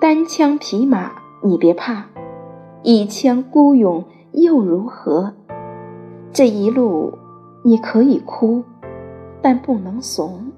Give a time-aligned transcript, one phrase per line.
[0.00, 2.06] 单枪匹马你别怕。
[2.82, 5.34] 一腔孤勇又如何？
[6.32, 7.18] 这一路
[7.62, 8.64] 你可以哭
[9.42, 10.52] 但不能怂。